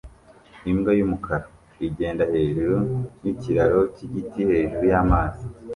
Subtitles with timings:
[0.71, 1.45] Imbwa yumukara
[1.87, 2.75] igenda hejuru
[3.23, 5.43] yikiraro cyigiti hejuru yamazi